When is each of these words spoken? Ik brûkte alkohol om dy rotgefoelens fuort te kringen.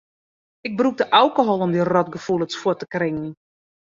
Ik 0.67 0.73
brûkte 0.79 1.03
alkohol 1.19 1.59
om 1.65 1.71
dy 1.73 1.81
rotgefoelens 1.93 2.55
fuort 2.61 2.79
te 2.81 2.87
kringen. 2.95 3.31